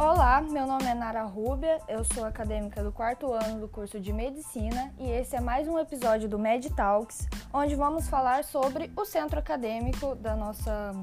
[0.00, 4.12] Olá, meu nome é Nara Rúbia, eu sou acadêmica do quarto ano do curso de
[4.12, 9.04] Medicina e esse é mais um episódio do Med Talks, onde vamos falar sobre o
[9.04, 10.94] centro acadêmico da nossa,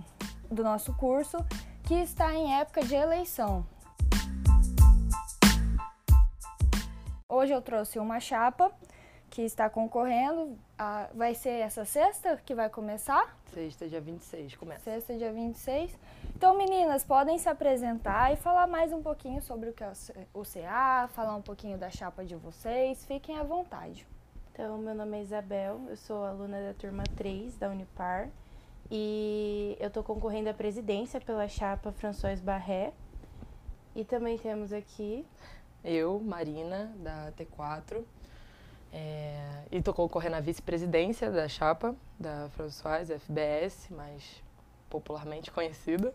[0.49, 1.35] do nosso curso,
[1.83, 3.67] que está em época de eleição.
[7.27, 8.71] Hoje eu trouxe uma chapa
[9.29, 10.57] que está concorrendo.
[10.77, 13.37] Ah, vai ser essa sexta que vai começar?
[13.53, 14.85] Sexta, dia 26, começa.
[14.85, 15.91] Sexta, dia 26.
[16.37, 19.93] Então, meninas, podem se apresentar e falar mais um pouquinho sobre o que é
[20.33, 23.05] o CA, falar um pouquinho da chapa de vocês.
[23.05, 24.05] Fiquem à vontade.
[24.51, 28.29] Então, meu nome é Isabel, eu sou aluna da turma 3 da Unipar
[28.91, 32.91] e eu estou concorrendo à presidência pela chapa François Barré.
[33.95, 35.25] E também temos aqui.
[35.85, 38.03] Eu, Marina, da T4.
[38.91, 44.43] É, e estou concorrendo à vice-presidência da chapa da François, FBS, mais
[44.89, 46.13] popularmente conhecida.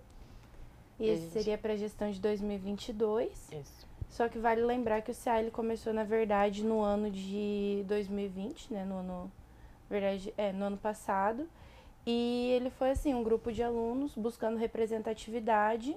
[1.01, 3.51] E esse seria para a gestão de 2022.
[3.52, 3.88] Isso.
[4.10, 8.74] Só que vale lembrar que o CA ele começou, na verdade, no ano de 2020,
[8.74, 8.84] né?
[8.84, 9.32] No ano,
[9.88, 11.48] verdade, é, no ano passado.
[12.04, 15.96] E ele foi assim, um grupo de alunos buscando representatividade,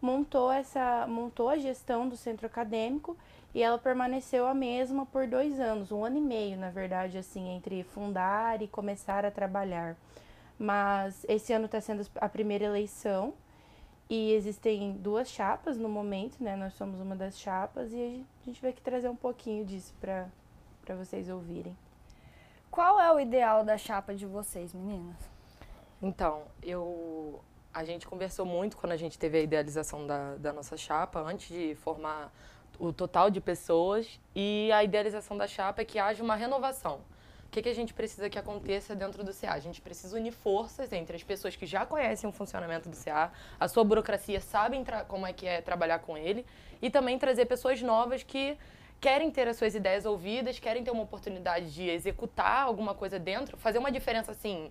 [0.00, 3.16] montou essa, montou a gestão do centro acadêmico
[3.54, 7.48] e ela permaneceu a mesma por dois anos, um ano e meio, na verdade, assim,
[7.48, 9.96] entre fundar e começar a trabalhar.
[10.58, 13.32] Mas esse ano está sendo a primeira eleição
[14.08, 16.54] e existem duas chapas no momento, né?
[16.56, 20.94] Nós somos uma das chapas e a gente vai aqui trazer um pouquinho disso para
[20.94, 21.76] vocês ouvirem.
[22.70, 25.16] Qual é o ideal da chapa de vocês, meninas?
[26.00, 27.40] Então, eu
[27.72, 31.48] a gente conversou muito quando a gente teve a idealização da, da nossa chapa, antes
[31.48, 32.32] de formar
[32.78, 37.00] o total de pessoas e a idealização da chapa é que haja uma renovação.
[37.46, 39.52] O que, que a gente precisa que aconteça dentro do CA?
[39.52, 43.32] A gente precisa unir forças entre as pessoas que já conhecem o funcionamento do CA,
[43.58, 46.44] a sua burocracia sabem como é que é trabalhar com ele,
[46.82, 48.58] e também trazer pessoas novas que
[49.00, 53.56] querem ter as suas ideias ouvidas, querem ter uma oportunidade de executar alguma coisa dentro,
[53.56, 54.70] fazer uma diferença assim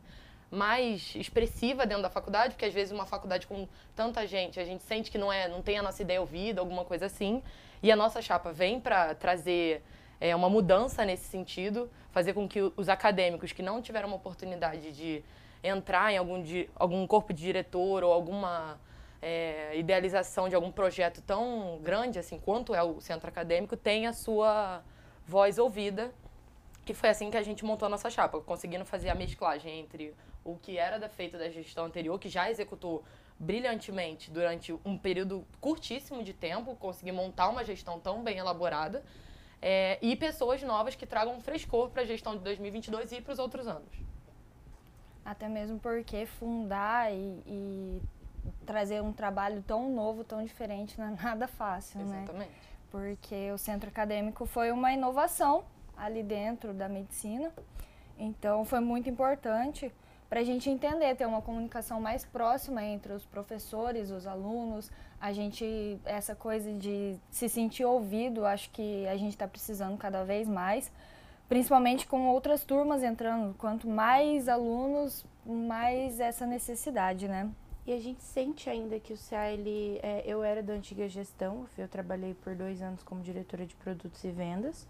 [0.51, 4.83] mais expressiva dentro da faculdade, porque às vezes uma faculdade com tanta gente, a gente
[4.83, 7.41] sente que não é, não tem a nossa ideia ouvida, alguma coisa assim.
[7.81, 9.83] E a nossa chapa vem para trazer
[10.19, 14.91] é, uma mudança nesse sentido, fazer com que os acadêmicos que não tiveram uma oportunidade
[14.91, 15.23] de
[15.63, 18.79] entrar em algum, de, algum corpo de diretor ou alguma
[19.21, 24.13] é, idealização de algum projeto tão grande assim quanto é o centro acadêmico, tenha a
[24.13, 24.83] sua
[25.25, 26.11] voz ouvida.
[26.85, 30.13] Que foi assim que a gente montou a nossa chapa, conseguindo fazer a mesclagem entre
[30.43, 33.03] o que era feito da gestão anterior, que já executou
[33.39, 39.03] brilhantemente durante um período curtíssimo de tempo, conseguir montar uma gestão tão bem elaborada,
[39.67, 43.39] é, e pessoas novas que tragam frescor para a gestão de 2022 e para os
[43.39, 43.89] outros anos.
[45.25, 48.01] Até mesmo porque fundar e, e,
[48.63, 52.13] trazer um trabalho tão novo, tão diferente, não é nada fácil, Exatamente.
[52.15, 52.23] né?
[52.25, 52.51] Exatamente.
[52.91, 55.65] Porque o centro acadêmico foi uma inovação
[55.97, 57.51] ali dentro da medicina,
[58.19, 59.91] então foi muito importante
[60.29, 65.31] para a gente entender, ter uma comunicação mais próxima entre os professores, os alunos, a
[65.31, 70.47] gente, essa coisa de se sentir ouvido, acho que a gente está precisando cada vez
[70.47, 70.91] mais,
[71.47, 77.49] principalmente com outras turmas entrando, quanto mais alunos, mais essa necessidade, né?
[77.85, 81.67] E a gente sente ainda que o CA, ele, é, eu era da antiga gestão,
[81.77, 84.87] eu trabalhei por dois anos como diretora de produtos e vendas,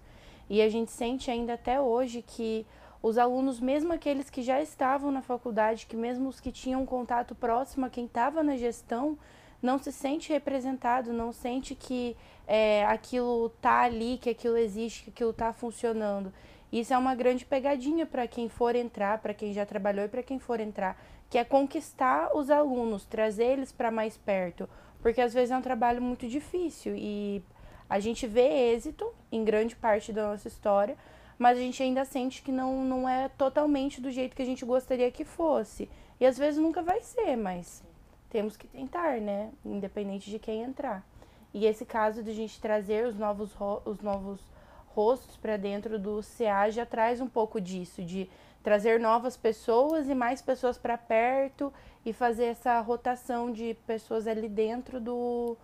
[0.50, 2.66] e a gente sente ainda até hoje que
[3.06, 7.36] os alunos, mesmo aqueles que já estavam na faculdade, que mesmo os que tinham contato
[7.36, 9.16] próximo a quem estava na gestão,
[9.62, 12.18] não se sente representado, não sente que
[12.48, 16.34] é, aquilo tá ali, que aquilo existe, que aquilo está funcionando.
[16.72, 20.24] Isso é uma grande pegadinha para quem for entrar, para quem já trabalhou e para
[20.24, 21.00] quem for entrar,
[21.30, 24.68] que é conquistar os alunos, trazer eles para mais perto,
[25.00, 27.44] porque às vezes é um trabalho muito difícil e
[27.88, 30.98] a gente vê êxito em grande parte da nossa história,
[31.38, 34.64] mas a gente ainda sente que não, não é totalmente do jeito que a gente
[34.64, 35.90] gostaria que fosse.
[36.20, 37.84] E às vezes nunca vai ser, mas
[38.30, 39.52] temos que tentar, né?
[39.66, 41.06] Independente de quem entrar.
[41.54, 43.52] E esse caso de a gente trazer os novos,
[43.86, 44.40] os novos
[44.88, 48.30] rostos para dentro do CA já traz um pouco disso, de
[48.64, 51.72] trazer novas pessoas e mais pessoas para perto
[52.06, 55.58] e fazer essa rotação de pessoas ali dentro do,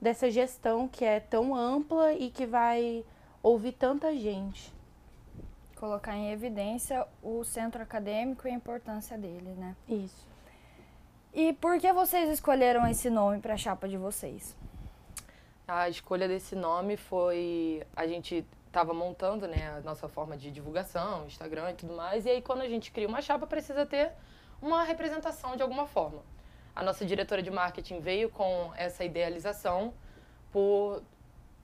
[0.00, 3.04] dessa gestão que é tão ampla e que vai
[3.42, 4.77] ouvir tanta gente
[5.78, 9.76] colocar em evidência o centro acadêmico e a importância dele, né?
[9.88, 10.26] Isso.
[11.32, 14.56] E por que vocês escolheram esse nome para a chapa de vocês?
[15.66, 21.26] A escolha desse nome foi a gente estava montando, né, a nossa forma de divulgação,
[21.26, 24.12] Instagram e tudo mais, e aí quando a gente cria uma chapa precisa ter
[24.60, 26.22] uma representação de alguma forma.
[26.74, 29.92] A nossa diretora de marketing veio com essa idealização
[30.52, 31.02] por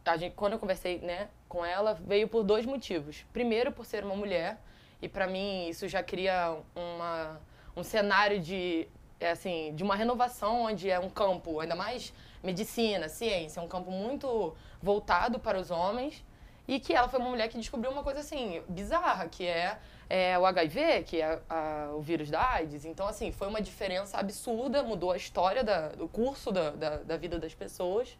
[0.05, 3.25] a gente, quando eu conversei né, com ela, veio por dois motivos.
[3.33, 4.59] Primeiro, por ser uma mulher,
[5.01, 7.41] e para mim isso já cria uma,
[7.77, 8.89] um cenário de,
[9.21, 12.13] é assim, de uma renovação, onde é um campo, ainda mais
[12.43, 14.53] medicina, ciência, um campo muito
[14.83, 16.25] voltado para os homens,
[16.67, 19.79] e que ela foi uma mulher que descobriu uma coisa assim, bizarra, que é,
[20.11, 22.85] é o HIV, que é a, o vírus da AIDS.
[22.85, 27.17] Então, assim, foi uma diferença absurda, mudou a história, da, do curso da, da, da
[27.17, 28.19] vida das pessoas.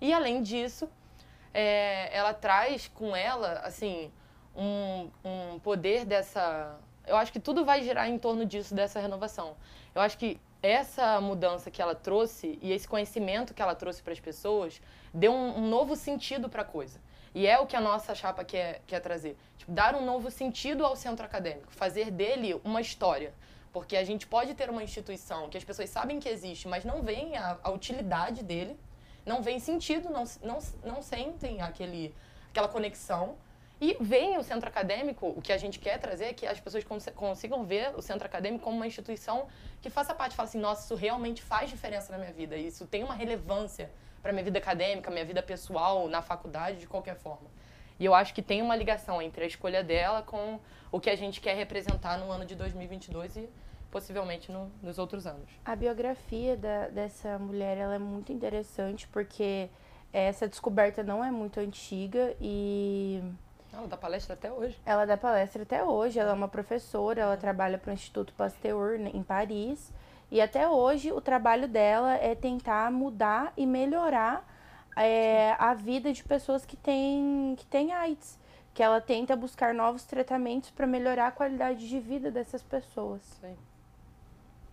[0.00, 0.88] E, além disso,
[1.52, 4.10] é, ela traz com ela, assim,
[4.56, 6.78] um, um poder dessa.
[7.06, 9.56] Eu acho que tudo vai girar em torno disso, dessa renovação.
[9.94, 14.12] Eu acho que essa mudança que ela trouxe e esse conhecimento que ela trouxe para
[14.12, 14.80] as pessoas
[15.14, 17.00] deu um, um novo sentido para a coisa.
[17.34, 19.36] E é o que a nossa chapa quer, quer trazer.
[19.56, 23.32] Tipo, dar um novo sentido ao centro acadêmico, fazer dele uma história.
[23.72, 27.02] Porque a gente pode ter uma instituição que as pessoas sabem que existe, mas não
[27.02, 28.76] veem a, a utilidade dele
[29.28, 32.14] não vem sentido, não, não, não sentem aquele,
[32.50, 33.36] aquela conexão.
[33.80, 36.82] E vem o centro acadêmico, o que a gente quer trazer é que as pessoas
[36.82, 39.46] cons consigam ver o centro acadêmico como uma instituição
[39.80, 43.04] que faça parte, fala assim, nossa, isso realmente faz diferença na minha vida, isso tem
[43.04, 43.88] uma relevância
[44.20, 47.48] para minha vida acadêmica, minha vida pessoal, na faculdade, de qualquer forma.
[48.00, 50.58] E eu acho que tem uma ligação entre a escolha dela com
[50.90, 53.48] o que a gente quer representar no ano de 2022 e
[53.90, 55.48] possivelmente no, nos outros anos.
[55.64, 59.68] A biografia da, dessa mulher ela é muito interessante porque
[60.12, 63.22] essa descoberta não é muito antiga e
[63.72, 64.80] ela dá palestra até hoje.
[64.84, 66.18] Ela dá palestra até hoje.
[66.18, 69.92] Ela é uma professora, ela trabalha para o Instituto Pasteur em Paris.
[70.30, 74.46] E até hoje o trabalho dela é tentar mudar e melhorar
[74.96, 78.38] é, a vida de pessoas que têm, que têm AIDS.
[78.74, 83.22] Que ela tenta buscar novos tratamentos para melhorar a qualidade de vida dessas pessoas.
[83.40, 83.56] Sim.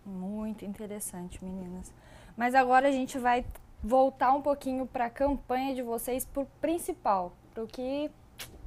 [0.06, 1.92] Muito interessante, meninas.
[2.36, 3.44] Mas agora a gente vai
[3.82, 8.08] voltar um pouquinho para a campanha de vocês, para o principal, para o que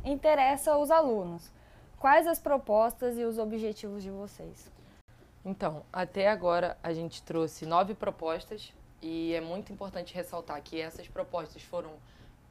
[0.03, 1.49] interessa aos alunos.
[1.97, 4.69] Quais as propostas e os objetivos de vocês?
[5.45, 11.07] Então, até agora a gente trouxe nove propostas e é muito importante ressaltar que essas
[11.07, 11.91] propostas foram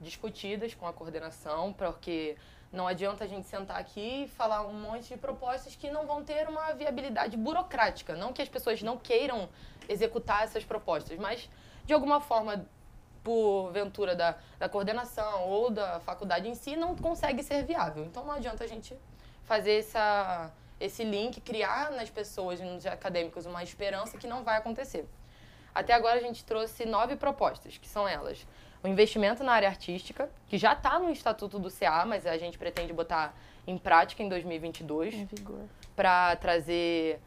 [0.00, 2.37] discutidas com a coordenação, porque
[2.73, 6.23] não adianta a gente sentar aqui e falar um monte de propostas que não vão
[6.23, 8.15] ter uma viabilidade burocrática.
[8.15, 9.49] Não que as pessoas não queiram
[9.88, 11.49] executar essas propostas, mas
[11.87, 12.67] de alguma forma,
[13.25, 18.05] por ventura da, da coordenação ou da faculdade em si, não consegue ser viável.
[18.05, 18.94] Então não adianta a gente
[19.44, 25.09] fazer essa, esse link, criar nas pessoas, nos acadêmicos, uma esperança que não vai acontecer.
[25.75, 28.47] Até agora a gente trouxe nove propostas, que são elas
[28.82, 32.58] o investimento na área artística, que já está no Estatuto do CA, mas a gente
[32.58, 33.34] pretende botar
[33.66, 35.14] em prática em 2022.
[35.14, 35.60] Em vigor.
[35.96, 37.20] Para trazer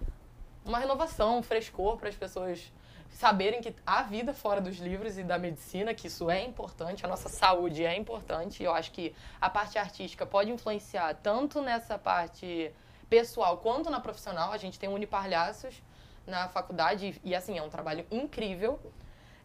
[0.65, 2.71] uma renovação, um frescor para as pessoas
[3.12, 7.09] saberem que há vida fora dos livros e da medicina, que isso é importante, a
[7.09, 8.63] nossa saúde é importante.
[8.63, 12.71] E eu acho que a parte artística pode influenciar tanto nessa parte
[13.09, 14.51] pessoal quanto na profissional.
[14.51, 15.83] A gente tem o Uniparlhaços
[16.25, 18.80] na faculdade e, assim, é um trabalho incrível.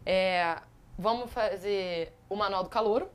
[0.05, 0.57] É,
[0.97, 3.09] vamos fazer o manual do calouro.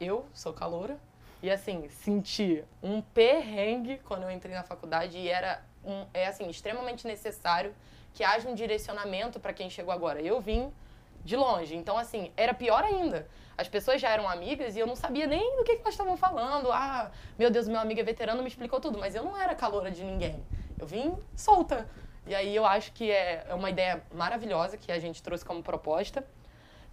[0.00, 0.98] Eu sou caloura.
[1.42, 6.48] E assim, senti um perrengue quando eu entrei na faculdade e era um, é assim,
[6.48, 7.74] extremamente necessário
[8.14, 10.20] que haja um direcionamento para quem chegou agora.
[10.20, 10.72] Eu vim
[11.24, 13.28] de longe, então assim, era pior ainda.
[13.56, 16.16] As pessoas já eram amigas e eu não sabia nem do que, que elas estavam
[16.16, 16.70] falando.
[16.72, 19.90] Ah, meu Deus, meu amigo é veterano, me explicou tudo, mas eu não era caloura
[19.90, 20.42] de ninguém.
[20.78, 21.88] Eu vim solta.
[22.26, 25.62] E aí eu acho que é, é uma ideia maravilhosa que a gente trouxe como
[25.62, 26.24] proposta.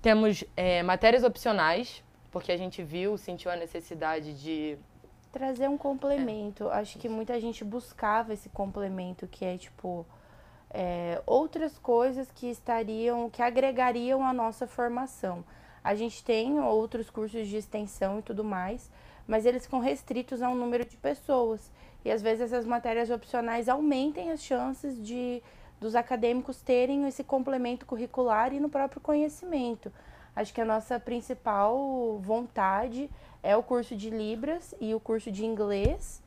[0.01, 4.77] Temos é, matérias opcionais, porque a gente viu, sentiu a necessidade de.
[5.31, 6.69] Trazer um complemento.
[6.69, 6.79] É.
[6.79, 10.05] Acho que muita gente buscava esse complemento, que é tipo.
[10.71, 15.43] É, outras coisas que estariam, que agregariam a nossa formação.
[15.83, 18.91] A gente tem outros cursos de extensão e tudo mais,
[19.27, 21.71] mas eles ficam restritos a um número de pessoas.
[22.05, 25.41] E às vezes essas matérias opcionais aumentem as chances de
[25.79, 29.91] dos acadêmicos terem esse complemento curricular e no próprio conhecimento.
[30.35, 33.09] Acho que a nossa principal vontade
[33.41, 36.21] é o curso de Libras e o curso de inglês.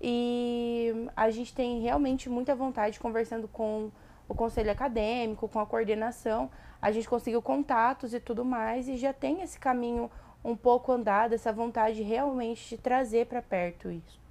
[0.00, 3.90] E a gente tem realmente muita vontade, conversando com
[4.28, 9.12] o conselho acadêmico, com a coordenação, a gente conseguiu contatos e tudo mais, e já
[9.12, 10.10] tem esse caminho
[10.44, 14.21] um pouco andado, essa vontade realmente de trazer para perto isso.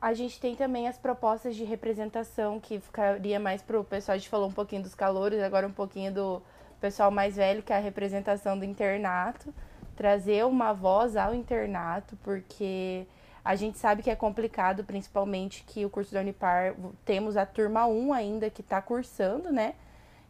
[0.00, 4.14] A gente tem também as propostas de representação, que ficaria mais para o pessoal.
[4.14, 6.42] A gente falou um pouquinho dos calouros, agora um pouquinho do
[6.80, 9.52] pessoal mais velho, que é a representação do internato.
[9.96, 13.06] Trazer uma voz ao internato, porque
[13.44, 17.86] a gente sabe que é complicado, principalmente que o curso da Unipar, temos a turma
[17.86, 19.74] 1 ainda que está cursando, né?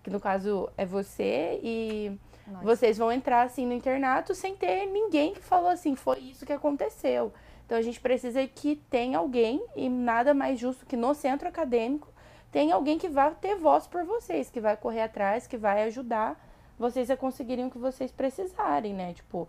[0.03, 2.19] Que no caso é você, e
[2.51, 2.63] Nós.
[2.63, 6.53] Vocês vão entrar assim no internato sem ter ninguém que falou assim, foi isso que
[6.53, 7.33] aconteceu.
[7.69, 12.09] Então a gente precisa que tenha alguém, e nada mais justo que no centro acadêmico,
[12.51, 16.43] tem alguém que vai ter voz por vocês, que vai correr atrás, que vai ajudar
[16.79, 19.13] vocês a conseguirem o que vocês precisarem, né?
[19.13, 19.47] Tipo,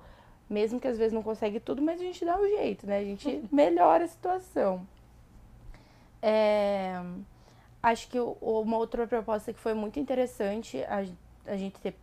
[0.50, 2.98] mesmo que às vezes não consegue tudo, mas a gente dá um jeito, né?
[2.98, 4.86] A gente melhora a situação.
[6.22, 7.02] É,
[7.82, 11.06] acho que uma outra proposta que foi muito interessante a,
[11.50, 11.96] a gente ter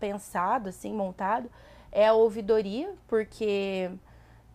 [0.00, 1.48] pensado, assim, montado,
[1.92, 3.92] é a ouvidoria, porque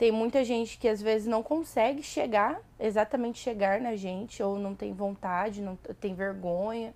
[0.01, 4.73] tem muita gente que às vezes não consegue chegar, exatamente chegar na gente, ou não
[4.73, 6.91] tem vontade, não tem vergonha.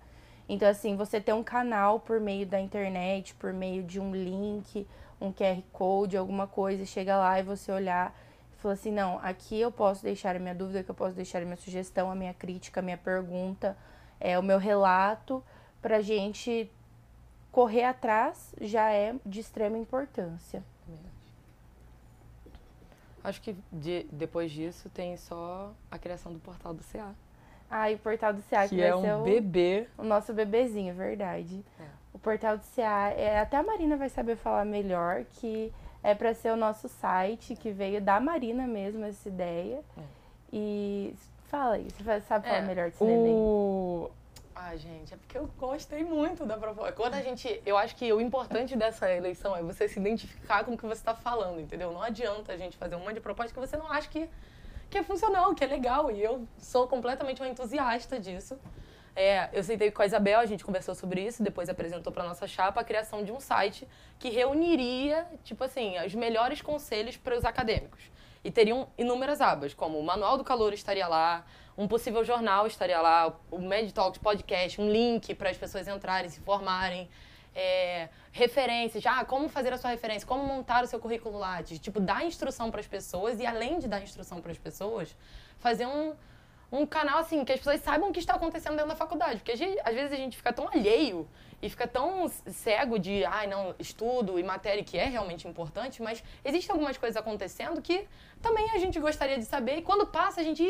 [0.48, 4.84] Então, assim, você ter um canal por meio da internet, por meio de um link,
[5.20, 8.12] um QR Code, alguma coisa, chega lá e você olhar
[8.52, 11.40] e fala assim, não, aqui eu posso deixar a minha dúvida, aqui eu posso deixar
[11.40, 13.78] a minha sugestão, a minha crítica, a minha pergunta,
[14.18, 15.44] é, o meu relato,
[15.80, 16.68] pra gente
[17.52, 20.60] correr atrás já é de extrema importância.
[23.26, 27.12] Acho que de, depois disso tem só a criação do portal do CA.
[27.68, 29.88] Ah, e o portal do CA que, que vai é um ser o, bebê.
[29.98, 31.64] O nosso bebezinho, verdade.
[31.80, 31.84] É.
[32.12, 35.72] O portal do CA, é, até a Marina vai saber falar melhor, que
[36.04, 39.82] é para ser o nosso site, que veio da Marina mesmo essa ideia.
[39.98, 40.02] É.
[40.52, 41.12] E
[41.48, 43.06] fala aí, você sabe falar é, melhor desse o...
[43.08, 43.34] neném.
[45.36, 46.92] Porque eu gostei muito da proposta.
[46.92, 47.60] Quando a gente.
[47.64, 51.00] Eu acho que o importante dessa eleição é você se identificar com o que você
[51.00, 51.92] está falando, entendeu?
[51.92, 54.28] Não adianta a gente fazer um monte de proposta que você não acha que,
[54.88, 56.10] que é funcional, que é legal.
[56.10, 58.58] E eu sou completamente uma entusiasta disso.
[59.14, 62.46] É, eu sentei com a Isabel, a gente conversou sobre isso, depois apresentou para nossa
[62.46, 63.88] chapa a criação de um site
[64.18, 68.10] que reuniria, tipo assim, os melhores conselhos para os acadêmicos.
[68.46, 71.44] E teriam inúmeras abas, como o Manual do Calor estaria lá,
[71.76, 76.30] um possível jornal estaria lá, o Med Talks podcast, um link para as pessoas entrarem,
[76.30, 77.10] se formarem.
[77.52, 81.98] É, referências, ah, como fazer a sua referência, como montar o seu currículo Lattes, tipo,
[81.98, 85.16] dar instrução para as pessoas e além de dar instrução para as pessoas,
[85.58, 86.14] fazer um,
[86.70, 89.56] um canal assim, que as pessoas saibam o que está acontecendo dentro da faculdade, porque
[89.56, 91.28] gente, às vezes a gente fica tão alheio
[91.62, 96.02] e fica tão cego de, ai, ah, não, estudo e matéria que é realmente importante,
[96.02, 98.06] mas existem algumas coisas acontecendo que
[98.42, 100.64] também a gente gostaria de saber e quando passa a gente,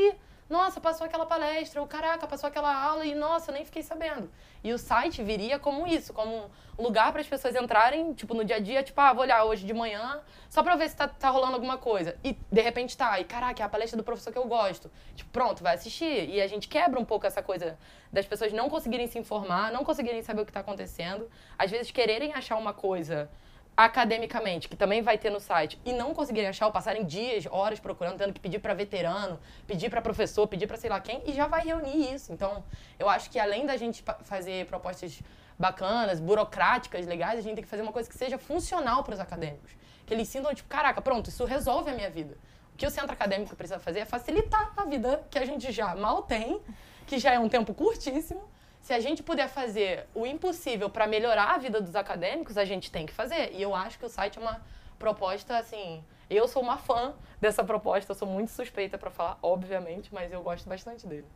[0.49, 4.31] nossa, passou aquela palestra, ou caraca, passou aquela aula e nossa, nem fiquei sabendo.
[4.62, 6.49] E o site viria como isso, como
[6.79, 9.43] um lugar para as pessoas entrarem, tipo, no dia a dia, tipo, ah, vou olhar
[9.45, 12.17] hoje de manhã, só para ver se tá, tá rolando alguma coisa.
[12.23, 14.91] E de repente tá, e caraca, é a palestra do professor que eu gosto.
[15.17, 16.29] Tipo, pronto, vai assistir.
[16.31, 17.76] E a gente quebra um pouco essa coisa
[18.12, 21.91] das pessoas não conseguirem se informar, não conseguirem saber o que tá acontecendo, às vezes
[21.91, 23.29] quererem achar uma coisa
[23.76, 27.78] academicamente, que também vai ter no site, e não conseguirem achar, ou passarem dias, horas
[27.78, 31.33] procurando, tendo que pedir para veterano, pedir para professor, pedir para sei lá quem, e
[31.33, 32.33] já vai reunir isso.
[32.33, 32.64] Então,
[32.99, 35.21] eu acho que além da gente fazer propostas
[35.59, 39.21] bacanas, burocráticas, legais, a gente tem que fazer uma coisa que seja funcional para os
[39.21, 39.73] acadêmicos.
[40.06, 42.37] Que eles sintam, tipo, caraca, pronto, isso resolve a minha vida.
[42.75, 45.95] O que o centro acadêmico precisa fazer é facilitar a vida que a gente já
[45.95, 46.61] mal tem,
[47.06, 48.42] que já é um tempo curtíssimo,
[48.87, 52.88] se a gente puder fazer o impossível para melhorar a vida dos acadêmicos, a gente
[52.88, 53.50] tem que fazer.
[53.52, 54.61] E eu acho que o site é uma
[54.97, 56.05] proposta, assim.
[56.31, 60.69] Eu sou uma fã dessa proposta, sou muito suspeita para falar, obviamente, mas eu gosto
[60.69, 61.26] bastante dele.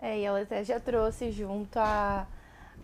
[0.00, 2.24] É, e ela até já trouxe junto a,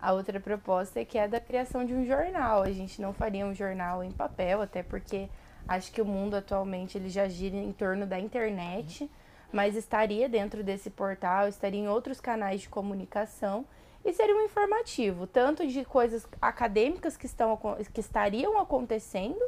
[0.01, 2.63] a outra proposta, que é da criação de um jornal.
[2.63, 5.29] A gente não faria um jornal em papel, até porque
[5.69, 9.09] acho que o mundo atualmente ele já gira em torno da internet,
[9.53, 13.65] mas estaria dentro desse portal, estaria em outros canais de comunicação
[14.09, 17.59] e seria um informativo, tanto de coisas acadêmicas que, estão,
[17.93, 19.45] que estariam acontecendo,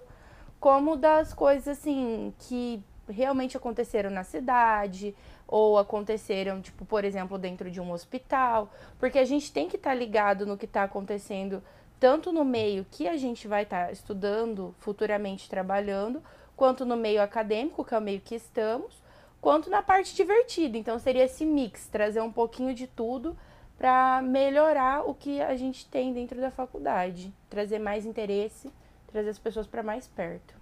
[0.60, 5.16] como das coisas assim que realmente aconteceram na cidade
[5.48, 9.90] ou aconteceram, tipo, por exemplo, dentro de um hospital, porque a gente tem que estar
[9.90, 11.62] tá ligado no que está acontecendo
[11.98, 16.22] tanto no meio que a gente vai estar tá estudando, futuramente trabalhando,
[16.54, 19.02] quanto no meio acadêmico, que é o meio que estamos,
[19.40, 20.76] quanto na parte divertida.
[20.76, 23.36] Então seria esse mix, trazer um pouquinho de tudo
[23.80, 28.70] para melhorar o que a gente tem dentro da faculdade, trazer mais interesse,
[29.06, 30.54] trazer as pessoas para mais perto.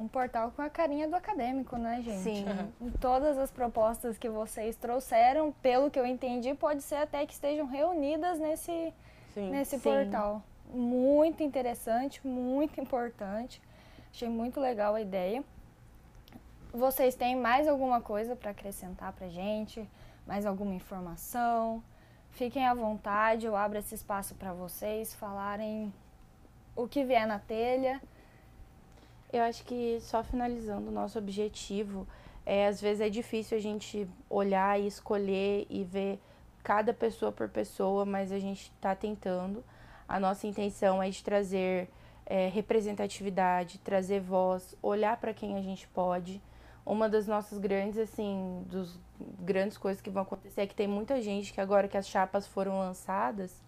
[0.00, 2.22] Um portal com a carinha do acadêmico, né, gente?
[2.22, 2.46] Sim.
[2.80, 2.90] Uhum.
[2.98, 7.66] Todas as propostas que vocês trouxeram, pelo que eu entendi, pode ser até que estejam
[7.66, 8.92] reunidas nesse,
[9.34, 9.50] Sim.
[9.50, 9.82] nesse Sim.
[9.82, 10.42] portal.
[10.72, 13.60] Muito interessante, muito importante.
[14.10, 15.44] Achei muito legal a ideia.
[16.72, 19.86] Vocês têm mais alguma coisa para acrescentar para gente?
[20.26, 21.82] Mais alguma informação,
[22.30, 25.92] fiquem à vontade, eu abro esse espaço para vocês falarem
[26.74, 28.00] o que vier na telha.
[29.32, 32.06] Eu acho que só finalizando o nosso objetivo,
[32.46, 36.20] é, às vezes é difícil a gente olhar e escolher e ver
[36.62, 39.64] cada pessoa por pessoa, mas a gente está tentando.
[40.08, 41.88] A nossa intenção é de trazer
[42.26, 46.40] é, representatividade, trazer voz, olhar para quem a gente pode.
[46.86, 48.98] Uma das nossas grandes, assim, dos
[49.40, 52.46] grandes coisas que vão acontecer é que tem muita gente que agora que as chapas
[52.46, 53.62] foram lançadas,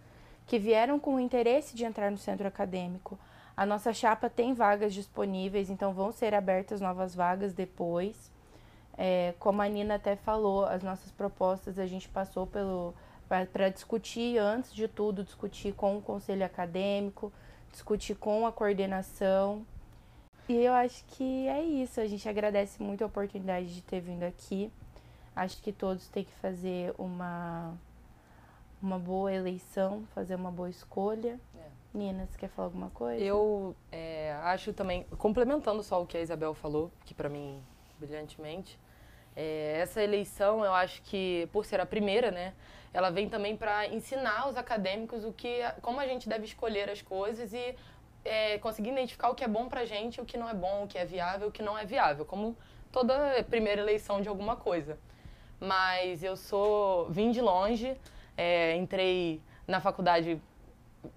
[0.46, 3.18] que vieram com o interesse de entrar no centro acadêmico.
[3.56, 8.30] A nossa chapa tem vagas disponíveis, então vão ser abertas novas vagas depois.
[8.99, 12.94] É, como a Nina até falou, as nossas propostas a gente passou pelo
[13.28, 17.32] para discutir antes de tudo, discutir com o conselho acadêmico,
[17.73, 19.66] discutir com a coordenação.
[20.48, 22.00] E eu acho que é isso.
[22.00, 24.70] A gente agradece muito a oportunidade de ter vindo aqui.
[25.34, 27.74] Acho que todos têm que fazer uma,
[28.80, 31.38] uma boa eleição, fazer uma boa escolha.
[31.54, 31.66] É.
[31.92, 33.22] Nina, você quer falar alguma coisa?
[33.22, 37.60] Eu é, acho também, complementando só o que a Isabel falou, que para mim,
[37.98, 38.78] brilhantemente,
[39.34, 42.54] é, essa eleição, eu acho que, por ser a primeira, né,
[42.92, 47.02] ela vem também para ensinar os acadêmicos o que, como a gente deve escolher as
[47.02, 47.74] coisas e
[48.26, 50.85] é, conseguir identificar o que é bom para a gente, o que não é bom,
[50.85, 52.56] o que é viável, o que não é viável, como
[52.92, 54.99] toda primeira eleição de alguma coisa.
[55.61, 57.97] Mas eu sou, vim de longe,
[58.37, 60.40] é, entrei na faculdade,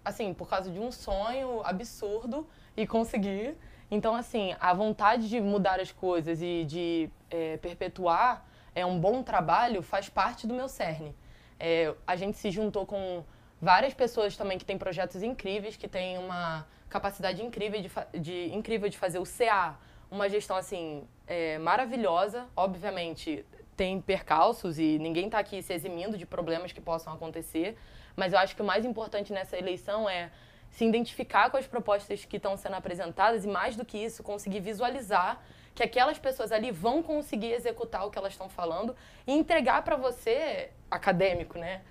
[0.04, 3.56] assim, por causa de um sonho absurdo e consegui.
[3.92, 9.24] Então, assim, a vontade de mudar as coisas e de é, perpetuar é um bom
[9.24, 11.16] trabalho faz parte do meu cerne.
[11.60, 13.24] É, a gente se juntou com
[13.62, 18.90] várias pessoas também que têm projetos incríveis, que têm uma capacidade incrível de, de, incrível
[18.90, 19.78] de fazer o CA,
[20.10, 22.48] uma gestão assim é, maravilhosa.
[22.56, 27.78] Obviamente tem percalços e ninguém está aqui se eximindo de problemas que possam acontecer,
[28.16, 30.32] mas eu acho que o mais importante nessa eleição é
[30.70, 34.60] se identificar com as propostas que estão sendo apresentadas e, mais do que isso, conseguir
[34.60, 35.42] visualizar
[35.74, 39.96] que aquelas pessoas ali vão conseguir executar o que elas estão falando e entregar para
[39.96, 41.82] você, acadêmico, né?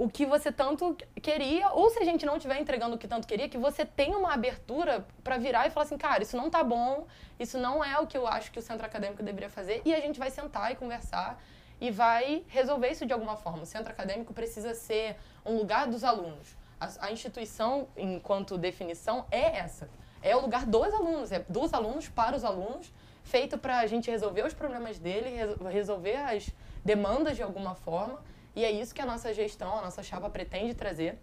[0.00, 3.28] O que você tanto queria, ou se a gente não estiver entregando o que tanto
[3.28, 6.64] queria, que você tenha uma abertura para virar e falar assim, cara, isso não tá
[6.64, 7.06] bom,
[7.38, 10.00] isso não é o que eu acho que o centro acadêmico deveria fazer, e a
[10.00, 11.38] gente vai sentar e conversar
[11.78, 13.62] e vai resolver isso de alguma forma.
[13.62, 19.58] O centro acadêmico precisa ser um lugar dos alunos a, a instituição, enquanto definição, é
[19.58, 19.88] essa.
[20.22, 24.10] É o lugar dos alunos, é dos alunos para os alunos, feito para a gente
[24.10, 25.30] resolver os problemas dele,
[25.70, 26.50] resolver as
[26.84, 28.18] demandas de alguma forma.
[28.54, 31.18] E é isso que a nossa gestão, a nossa chapa pretende trazer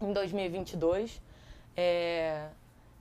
[0.00, 1.20] em 2022.
[1.76, 2.48] É,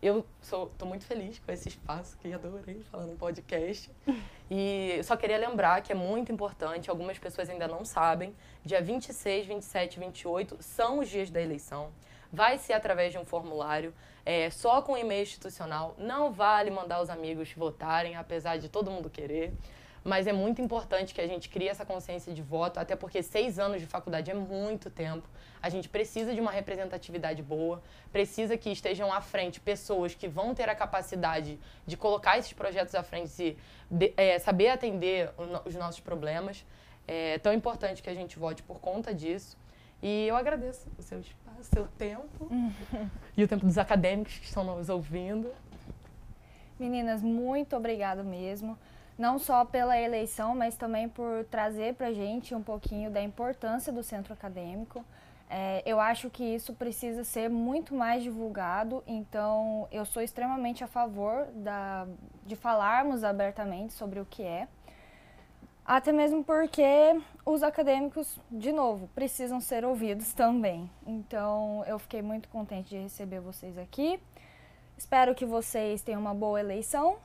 [0.02, 3.90] eu estou muito feliz com esse espaço que adorei falar no podcast.
[4.52, 9.46] E só queria lembrar que é muito importante, algumas pessoas ainda não sabem, dia 26,
[9.46, 11.92] 27 e 28 são os dias da eleição.
[12.34, 13.94] Vai ser através de um formulário,
[14.26, 15.94] é, só com e-mail institucional.
[16.00, 19.54] Não vale mandar os amigos votarem, apesar de todo mundo querer
[20.04, 23.60] mas é muito importante que a gente crie essa consciência de voto, até porque seis
[23.60, 25.28] anos de faculdade é muito tempo.
[25.62, 27.82] A gente precisa de uma representatividade boa,
[28.12, 32.96] precisa que estejam à frente pessoas que vão ter a capacidade de colocar esses projetos
[32.96, 33.58] à frente e
[33.90, 35.32] de, é, saber atender
[35.66, 36.66] os nossos problemas.
[37.08, 39.58] É tão importante que a gente vote por conta disso.
[40.02, 42.50] E eu agradeço o seu espaço, o seu tempo
[43.36, 45.52] e o tempo dos acadêmicos que estão nos ouvindo.
[46.80, 48.80] Meninas, muito obrigada mesmo
[49.20, 53.92] não só pela eleição, mas também por trazer para a gente um pouquinho da importância
[53.92, 55.04] do centro acadêmico.
[55.50, 60.88] É, eu acho que isso precisa ser muito mais divulgado, então eu sou extremamente a
[60.88, 62.08] favor da,
[62.46, 64.70] de falarmos abertamente sobre o que é.
[65.86, 70.90] Até mesmo porque os acadêmicos, de novo, precisam ser ouvidos também.
[71.06, 74.18] Então eu fiquei muito contente de receber vocês aqui.
[74.98, 77.18] Espero que vocês tenham uma boa eleição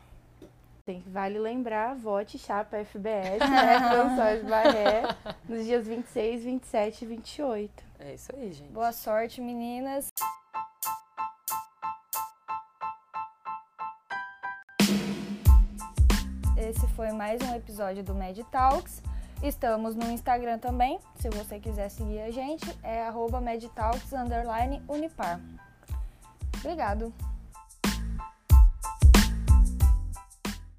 [1.07, 3.79] Vale lembrar, vote chapa FBS, né?
[3.89, 5.03] François Barré,
[5.49, 7.85] nos dias 26, 27 e 28.
[8.01, 8.71] É isso aí, gente.
[8.71, 10.13] Boa sorte, meninas.
[16.59, 19.03] Esse foi mais um episódio do Med Talks.
[19.43, 24.13] Estamos no Instagram também, se você quiser seguir a gente, é arroba medtalks,
[24.87, 25.41] Unipar.
[26.59, 27.11] Obrigado.